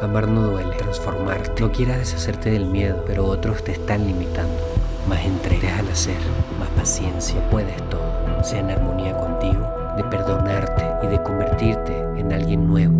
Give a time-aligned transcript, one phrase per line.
[0.00, 1.60] Amar no duele, transformarte.
[1.60, 4.58] No quieras deshacerte del miedo, pero otros te están limitando.
[5.06, 6.16] Más entrega, al hacer,
[6.58, 7.38] más paciencia.
[7.50, 8.42] Puedes todo.
[8.42, 12.94] Sea en armonía contigo, de perdonarte y de convertirte en alguien nuevo.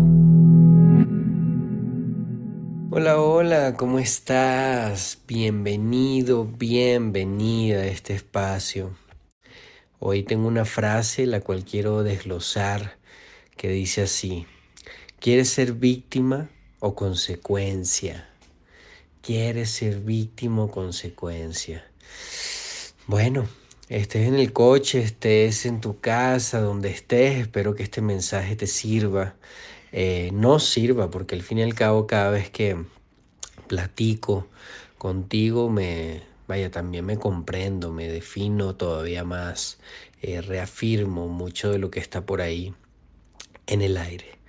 [2.91, 5.17] Hola, hola, ¿cómo estás?
[5.27, 8.91] Bienvenido, bienvenida a este espacio.
[9.97, 12.97] Hoy tengo una frase la cual quiero desglosar
[13.57, 14.45] que dice así.
[15.19, 16.49] ¿Quieres ser víctima?
[16.81, 18.27] O consecuencia.
[19.21, 21.85] Quieres ser víctima o consecuencia.
[23.07, 23.47] Bueno,
[23.87, 28.67] estés en el coche, estés en tu casa, donde estés, espero que este mensaje te
[28.67, 29.35] sirva.
[29.91, 32.77] Eh, no sirva, porque al fin y al cabo cada vez que
[33.67, 34.47] platico
[34.97, 39.77] contigo me, vaya, también me comprendo, me defino todavía más,
[40.21, 42.73] eh, reafirmo mucho de lo que está por ahí
[43.67, 44.39] en el aire.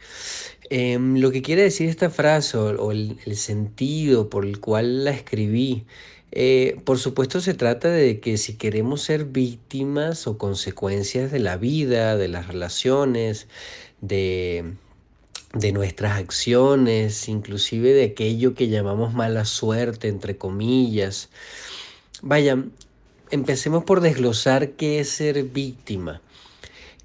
[0.74, 5.84] Em, lo que quiere decir esta frase o, el, sentido por el cual la escribí,
[6.30, 11.58] eh, por supuesto se trata de que si queremos ser víctimas o consecuencias de la
[11.58, 13.48] vida, de las relaciones,
[14.00, 14.72] de,
[15.52, 21.28] de nuestras acciones, inclusive de aquello que llamamos mala suerte, entre comillas.
[22.22, 22.64] Vaya,
[23.30, 26.22] empecemos por desglosar qué es ser víctima.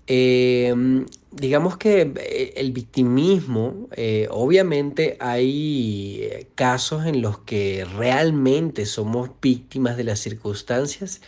[0.08, 8.86] Em, digamos que eh, el victimismo, eh, obviamente hay eh, casos en los que realmente
[8.86, 11.22] somos víctimas de las circunstancias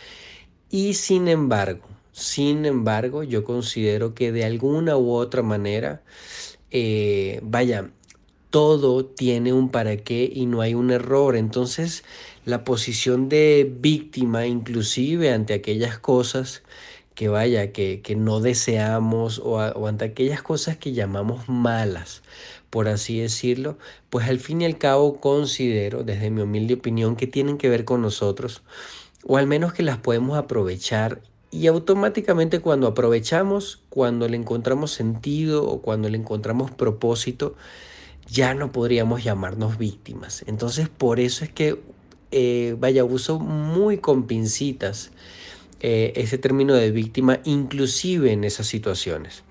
[0.70, 6.02] y sin embargo, sin embargo, yo considero que de alguna u otra manera,
[7.42, 7.90] vaya,
[8.50, 11.36] todo tiene un para qué y no hay un error.
[11.36, 12.04] Entonces,
[12.44, 16.62] la posición de víctima, inclusive ante aquellas cosas,
[17.14, 22.22] que vaya, que, no deseamos o, ante aquellas cosas que llamamos malas,
[22.70, 23.78] por así decirlo,
[24.10, 27.84] pues al fin y al cabo considero, desde mi humilde opinión, que tienen que ver
[27.84, 28.62] con nosotros,
[29.26, 35.68] o al menos que las podemos aprovechar y automáticamente cuando aprovechamos, cuando le encontramos sentido
[35.68, 37.56] o cuando le encontramos propósito,
[38.28, 40.44] ya no podríamos llamarnos víctimas.
[40.46, 41.80] Entonces por eso es que,
[42.30, 45.10] eh, vaya, uso muy con pincitas
[45.80, 49.44] eh, ese término de víctima inclusive en esas situaciones.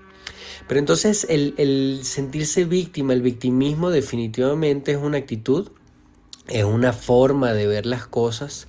[0.67, 5.69] Pero entonces el, sentirse víctima, el victimismo definitivamente es una actitud,
[6.47, 8.67] es una forma de ver las cosas,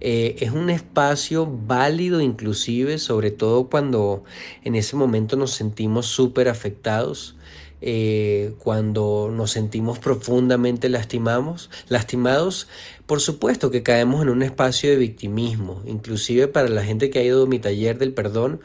[0.00, 4.24] eh, es un espacio válido inclusive, sobre todo cuando
[4.64, 7.36] en ese momento nos sentimos súper afectados.
[7.84, 12.68] Eh, cuando nos sentimos profundamente lastimamos, lastimados,
[13.06, 17.24] por supuesto que caemos en un espacio de victimismo, inclusive para la gente que ha
[17.24, 18.60] ido a mi taller del perdón,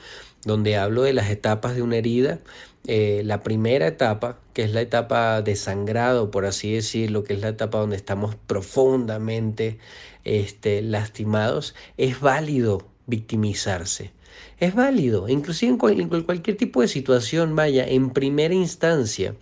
[0.45, 2.39] donde hablo de las etapas de una herida.
[2.85, 7.41] Eh, la primera etapa, que es la etapa de sangrado, por así decirlo, que es
[7.41, 9.79] la etapa donde estamos profundamente
[10.25, 14.11] este, lastimados, es válido victimizarse.
[14.59, 19.35] Es válido, inclusive en, cualquier tipo de situación, vaya, en primera instancia,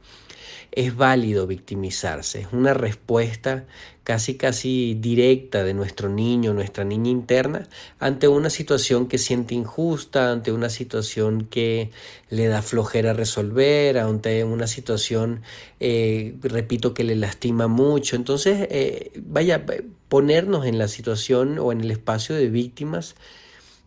[0.75, 2.41] es válido victimizarse.
[2.41, 3.65] Es una respuesta
[4.03, 7.67] casi casi directa de nuestro niño, nuestra niña interna,
[7.97, 11.89] ante una situación que siente injusta, ante una situación que
[12.29, 15.41] le da flojera resolver, ante una situación,
[15.79, 18.15] eh, repito, que le lastima mucho.
[18.15, 19.65] Entonces, eh, vaya,
[20.07, 23.15] ponernos en la situación o en el espacio de víctimas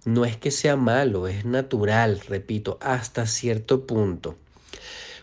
[0.05, 4.37] no es que sea malo, es natural, repito, hasta cierto punto.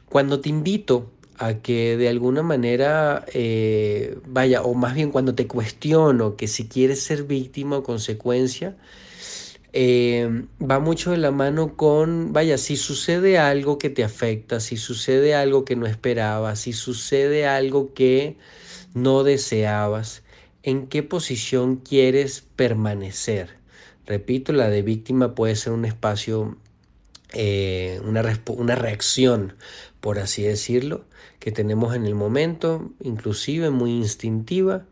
[0.10, 5.48] Cuando te invito a que de alguna manera, eh, vaya, o más bien cuando te
[5.48, 8.76] cuestiono que si quieres ser víctima o consecuencia,
[9.74, 14.78] eh, va mucho de la mano con, vaya, si sucede algo que te afecta, si
[14.78, 18.38] sucede algo que no esperabas, si sucede algo que
[18.94, 20.24] no deseabas,
[20.64, 23.65] ¿en qué posición quieres permanecer?
[24.06, 26.58] Repito, la de víctima puede ser un espacio,
[27.34, 29.56] eh, una, una reacción,
[30.00, 31.06] por así decirlo,
[31.40, 34.86] que tenemos en el momento, inclusive muy instintiva,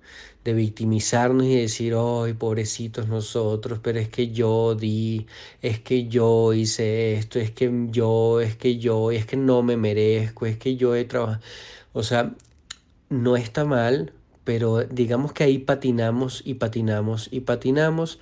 [0.44, 5.28] de victimizarnos y decir, ay, pobrecitos nosotros, pero es que yo di,
[5.62, 9.78] es que yo hice esto, es que yo, es que yo, es que no me
[9.78, 11.42] merezco, es que yo he trabajado.
[11.94, 12.34] O sea,
[13.10, 14.14] no está mal,
[14.44, 18.20] pero digamos que ahí patinamos y patinamos y patinamos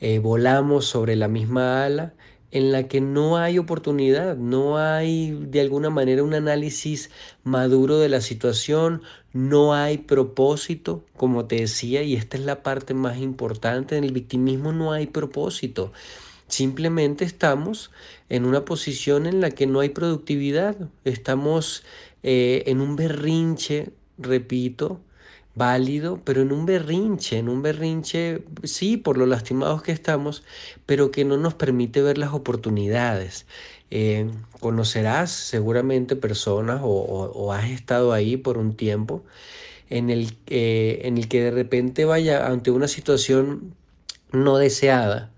[0.00, 2.14] eh, volamos sobre la misma ala
[2.50, 7.10] en la que no hay oportunidad, no hay de alguna manera un análisis
[7.44, 9.02] maduro de la situación,
[9.32, 14.12] no hay propósito, como te decía, y esta es la parte más importante, en el
[14.12, 15.92] victimismo no hay propósito.
[16.48, 17.90] Simplemente estamos
[18.28, 21.82] en una posición en la que no hay productividad, estamos
[22.22, 25.00] eh, en un berrinche repito,
[25.56, 30.44] válido, pero en un berrinche, en un berrinche, sí, por lo lastimados que estamos,
[30.84, 33.46] pero que no nos permite ver las oportunidades.
[33.90, 34.30] Eh,
[34.60, 39.24] conocerás seguramente personas o, has estado ahí por un tiempo
[39.90, 43.74] en el, eh, en el que de repente vaya ante una situación
[44.32, 45.32] no deseada,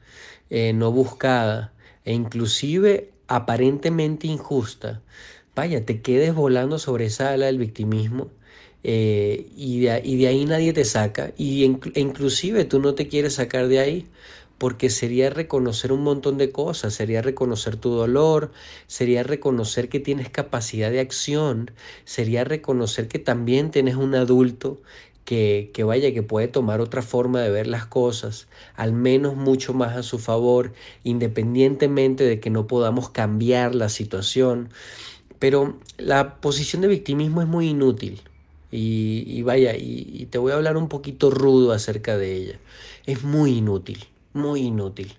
[0.50, 1.72] eh, no buscada
[2.04, 5.02] e inclusive aparentemente injusta,
[5.54, 8.30] vaya, te quedes volando sobre esa ala del victimismo
[8.84, 13.66] eh, y, de, ahí nadie te saca y e inclusive tú no te quieres sacar
[13.66, 14.06] de ahí
[14.58, 18.50] porque sería reconocer un montón de cosas, sería reconocer tu dolor,
[18.88, 21.70] sería reconocer que tienes capacidad de acción,
[22.04, 24.80] sería reconocer que también tienes un adulto
[25.24, 29.74] que, que, vaya, que puede tomar otra forma de ver las cosas, al menos mucho
[29.74, 30.72] más a su favor,
[31.04, 34.70] independientemente de que no podamos cambiar la situación.
[35.38, 38.22] Pero la posición de victimismo es muy inútil.
[38.70, 42.58] Y, vaya, y, te voy a hablar un poquito rudo acerca de ella.
[43.06, 44.04] Es muy inútil,
[44.34, 45.14] muy inútil.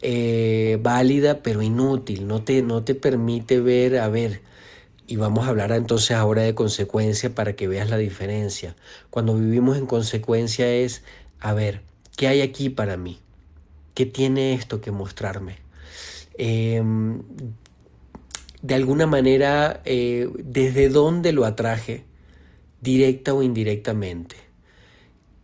[0.00, 2.26] Eh, válida, pero inútil.
[2.26, 4.40] No te, no te permite ver, a ver,
[5.08, 8.76] y vamos a hablar entonces ahora de consecuencia para que veas la diferencia.
[9.10, 11.02] Cuando vivimos en consecuencia es,
[11.40, 11.80] a ver,
[12.16, 13.18] ¿qué hay aquí para mí?
[13.94, 15.56] ¿Qué tiene esto que mostrarme?
[16.36, 17.22] Em,
[18.60, 22.04] de alguna manera, eh, ¿desde dónde lo atraje?
[22.80, 24.36] Directa o indirectamente.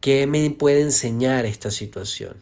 [0.00, 2.36] ¿Qué me puede enseñar esta situación?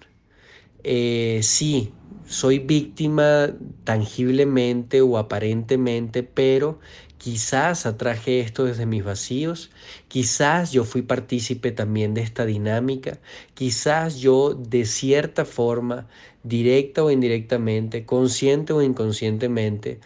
[0.85, 1.93] Eh, sí,
[2.27, 3.55] soy víctima
[3.85, 6.81] tangiblemente o aparentemente, pero
[7.19, 9.71] quizás atraje esto desde mis vacíos,
[10.09, 13.21] quizás yo fui partícipe también de esta dinámica,
[13.55, 16.09] quizás yo de cierta forma,
[16.43, 20.00] directa o indirectamente, consciente o inconscientemente,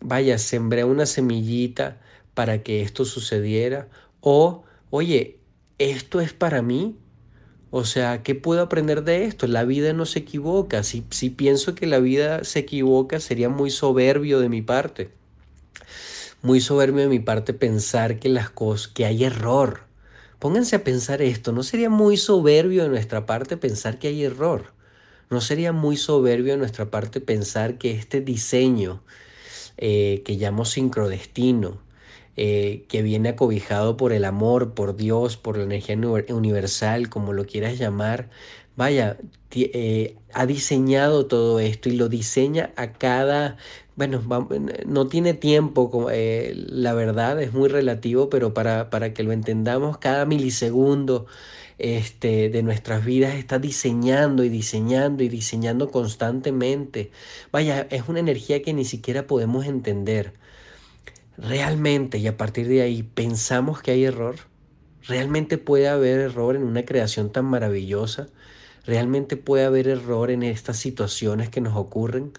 [0.00, 2.00] vaya, sembré una semillita
[2.32, 3.88] para que esto sucediera
[4.26, 5.38] o, oye,
[5.76, 6.96] ¿esto es para mí?
[7.70, 9.46] O sea, ¿qué puedo aprender de esto?
[9.46, 10.82] La vida no se equivoca.
[10.82, 15.10] Si, si pienso que la vida se equivoca, sería muy soberbio de mi parte.
[16.40, 19.82] Muy soberbio de mi parte pensar que las cosas, que hay error.
[20.38, 21.52] Pónganse a pensar esto.
[21.52, 24.72] ¿No sería muy soberbio de nuestra parte pensar que hay error?
[25.28, 29.02] ¿No sería muy soberbio de nuestra parte pensar que este diseño
[29.76, 31.83] eh, que llamo sincrodestino,
[32.36, 35.96] eh, que viene acobijado por el amor, por Dios, por la energía
[36.30, 38.28] universal, como lo quieras llamar,
[38.76, 39.18] vaya,
[39.52, 43.56] eh, ha diseñado todo esto y lo diseña a cada,
[43.96, 44.20] bueno,
[44.86, 49.98] no tiene tiempo, eh, la verdad es muy relativo, pero para, para que lo entendamos,
[49.98, 51.26] cada milisegundo
[51.78, 57.10] este, de nuestras vidas está diseñando y diseñando y diseñando constantemente.
[57.52, 60.32] Vaya, es una energía que ni siquiera podemos entender
[61.36, 64.36] realmente y a partir de ahí pensamos que hay error,
[65.06, 68.28] realmente puede haber error en una creación tan maravillosa,
[68.86, 72.32] realmente puede haber error en estas situaciones que nos ocurren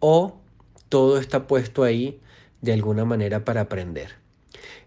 [0.00, 0.40] o
[0.88, 2.20] todo está puesto ahí
[2.60, 4.22] de alguna manera para aprender.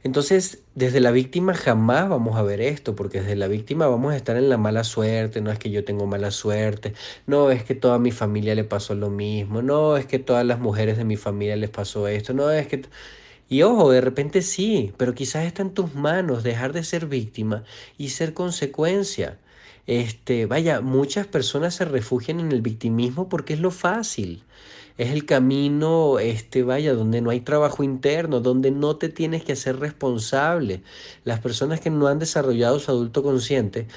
[0.04, 4.16] Entonces, desde la víctima jamás vamos a ver esto, porque desde la víctima vamos a
[4.16, 6.94] estar en la mala suerte, no es que yo tengo mala suerte,
[7.26, 10.60] no es que toda mi familia le pasó lo mismo, no es que todas las
[10.60, 12.84] mujeres de mi familia les pasó esto, no es que...
[13.48, 17.64] Y ojo, de repente sí, pero quizás está en tus manos dejar de ser víctima
[17.98, 19.38] y ser consecuencia.
[19.88, 24.44] Este, vaya, muchas personas se refugian en el victimismo porque es lo fácil.
[24.98, 29.52] Es el camino, este, vaya, donde no hay trabajo interno, donde no te tienes que
[29.54, 30.82] hacer responsable.
[31.24, 33.88] Las personas que no han desarrollado su adulto consciente,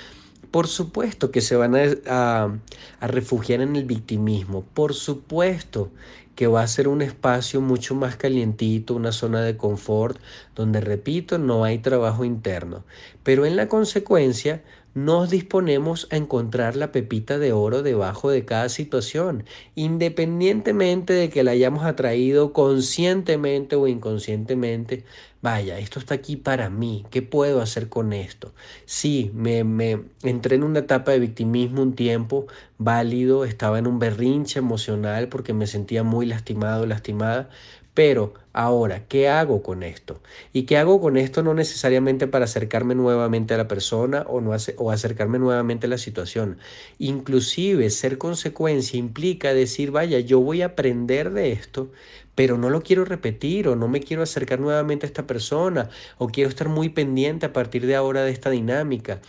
[0.51, 2.59] por supuesto que se van a,
[3.01, 4.65] a refugiar en el victimismo.
[4.75, 5.91] Por supuesto
[6.39, 10.21] que va a ser un espacio mucho más calientito, una zona de confort,
[10.55, 12.85] donde, repito, no hay trabajo interno.
[13.25, 14.63] Pero en la consecuencia,
[15.05, 21.45] nos disponemos a encontrar la pepita de oro debajo de cada situación, independientemente de que
[21.45, 25.05] la hayamos atraído conscientemente o inconscientemente.
[25.41, 28.53] Vaya, esto está aquí para mí, ¿qué puedo hacer con esto?
[28.87, 34.01] Sí, me, me entré en una etapa de victimismo un tiempo válido, estaba en un
[34.01, 37.51] berrinche emocional porque me sentía muy lastimado, lastimada,
[37.99, 40.23] pero ahora, ¿qué hago con esto?
[40.53, 44.53] ¿Y qué hago con esto no necesariamente para acercarme nuevamente a la persona o, no
[44.77, 46.59] o acercarme nuevamente a la situación?
[47.01, 51.91] Inclusive ser consecuencia implica decir, vaya, yo voy a aprender de esto,
[52.37, 56.29] pero no lo quiero repetir o no me quiero acercar nuevamente a esta persona o
[56.29, 59.21] quiero estar muy pendiente a partir de ahora de esta dinámica,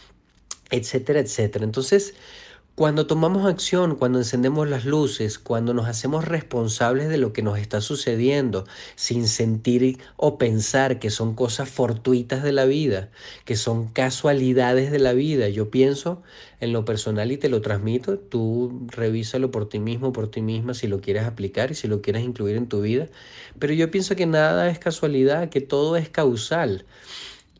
[0.70, 1.66] etcétera, etcétera.
[1.66, 2.14] Entonces,
[2.80, 7.60] Cuando tomamos acción, cuando encendemos las luces, cuando nos hacemos responsables de lo que nos
[7.60, 13.10] está sucediendo, sin sentir o pensar que son cosas fortuitas de la vida,
[13.44, 16.24] que son casualidades de la vida, yo pienso
[16.62, 20.74] en lo personal y te lo transmito, tú revísalo por ti mismo, por ti misma,
[20.74, 23.10] si lo quieres aplicar y si lo quieres incluir en tu vida,
[23.60, 26.86] pero yo pienso que nada es casualidad, que todo es causal.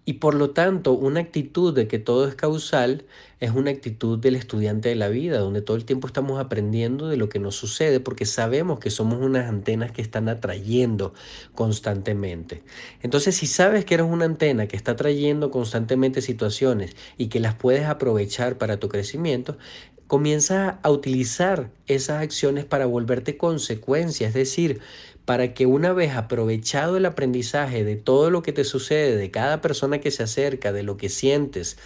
[0.10, 3.06] Y por lo tanto, una actitud de que todo es causal
[3.40, 7.16] es una actitud del estudiante de la vida, donde todo el tiempo estamos aprendiendo de
[7.16, 11.14] lo que nos sucede porque sabemos que somos unas antenas que están atrayendo
[11.54, 12.64] constantemente.
[13.04, 17.54] Entonces, si sabes que eres una antena que está atrayendo constantemente situaciones y que las
[17.54, 19.60] puedes aprovechar para tu crecimiento,
[20.08, 24.82] comienza a utilizar esas acciones para volverte consecuencia, es decir,
[25.30, 29.62] para que una vez aprovechado el aprendizaje de todo lo que te sucede, de cada
[29.62, 31.78] persona que se acerca, de lo que sientes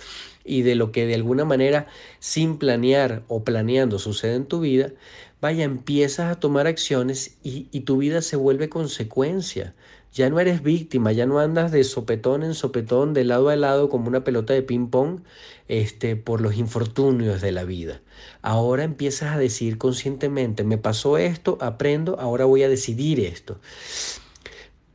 [0.46, 1.88] y de lo que de alguna manera
[2.20, 4.94] sin planear o planeando sucede en tu vida,
[5.42, 9.74] vaya, empiezas a tomar acciones y, y tu vida se vuelve consecuencia.
[10.14, 13.90] Ya no eres víctima, ya no andas de sopetón en sopetón, de lado a lado
[13.90, 15.22] como una pelota de ping-pong,
[15.68, 18.00] este, por los infortunios de la vida.
[18.44, 23.60] Ahora empiezas a decir conscientemente, me pasó esto, aprendo, ahora voy a decidir esto.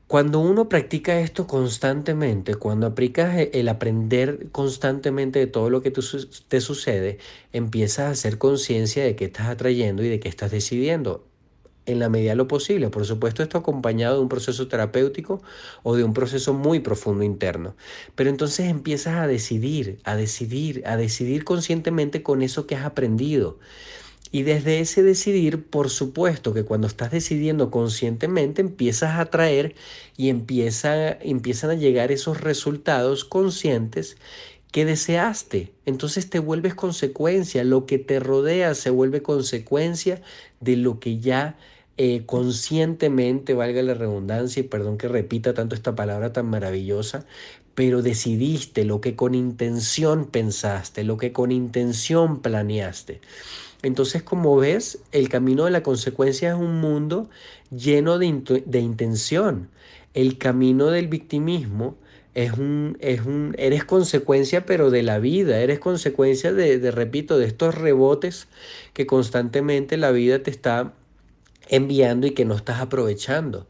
[0.07, 6.61] Cuando uno practica esto constantemente, cuando aplicas el aprender constantemente de todo lo que te
[6.61, 7.19] sucede,
[7.53, 11.28] empiezas a hacer conciencia de qué estás atrayendo y de qué estás decidiendo
[11.89, 12.91] en la medida de lo posible.
[12.91, 15.43] Por supuesto, esto acompañado de un proceso terapéutico
[15.83, 17.75] o de un proceso muy profundo interno.
[18.15, 23.59] Pero entonces empiezas a decidir, a decidir, a decidir conscientemente con eso que has aprendido.
[24.31, 29.75] Y desde ese decidir, por supuesto que cuando estás decidiendo conscientemente, empiezas a atraer
[30.19, 34.19] y empieza, empiezan a llegar esos resultados conscientes
[34.71, 35.73] que deseaste.
[35.87, 40.21] Entonces te vuelves consecuencia, lo que te rodea se vuelve consecuencia
[40.61, 41.57] de lo que ya
[41.99, 47.27] eh, conscientemente, valga la redundancia, y perdón que repita tanto esta palabra tan maravillosa,
[47.75, 53.21] pero decidiste lo que con intención pensaste, lo que con intención planeaste.
[53.83, 57.29] Entonces, como ves, el camino de la consecuencia es un mundo
[57.71, 59.69] lleno de, de intención.
[60.15, 61.97] El camino del victimismo
[62.35, 67.39] es un, es un, eres consecuencia, pero de la vida, eres consecuencia de, de, repito,
[67.39, 68.47] de estos rebotes
[68.93, 70.95] que constantemente la vida te está
[71.69, 73.67] enviando y que no estás aprovechando.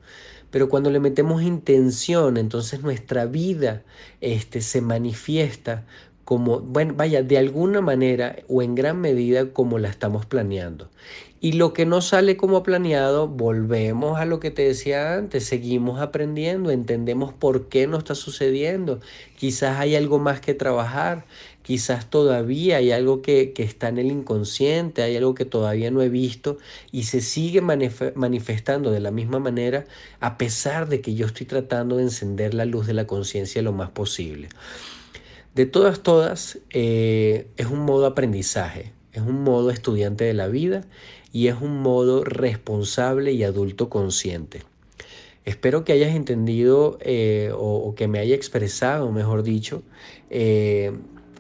[0.51, 3.83] Pero cuando le metemos intención, entonces nuestra vida
[4.21, 5.85] este, se manifiesta
[6.25, 10.91] como, bueno, vaya, de alguna manera o en gran medida como la estamos planeando.
[11.41, 16.01] Y lo que no sale como planeado, volvemos a lo que te decía antes, seguimos
[16.01, 19.01] aprendiendo, entendemos por qué no está sucediendo.
[19.37, 21.25] Quizás hay algo más que trabajar,
[21.69, 26.09] quizás todavía hay algo que, está en el inconsciente, hay algo que todavía no he
[26.09, 26.57] visto
[26.93, 29.85] y se sigue manifestando de la misma manera
[30.19, 33.75] a pesar de que yo estoy tratando de encender la luz de la conciencia lo
[33.75, 34.49] más posible.
[35.55, 40.87] De todas, todas, eh, es un modo aprendizaje, es un modo estudiante de la vida
[41.35, 44.63] y es un modo responsable y adulto consciente.
[45.45, 49.83] Espero que hayas entendido eh, o, que me haya expresado, mejor dicho,
[50.31, 50.93] eh,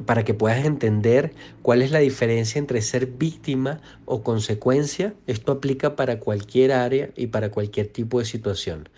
[0.06, 5.14] para que puedas entender cuál es la diferencia entre ser víctima o consecuencia.
[5.26, 8.88] Esto aplica para cualquier área y para cualquier tipo de situación.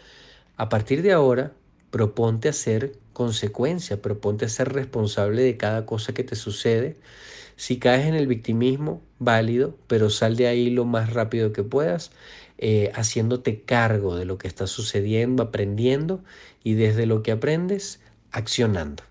[0.56, 1.52] A partir de ahora,
[1.90, 6.96] proponte a ser consecuencia, proponte a ser responsable de cada cosa que te sucede
[7.56, 12.10] si caes en el victimismo, válido, pero sal de ahí lo más rápido que puedas,
[12.56, 16.24] eh, haciéndote cargo de lo que está sucediendo, aprendiendo
[16.64, 19.09] y desde lo que aprendes, accionando.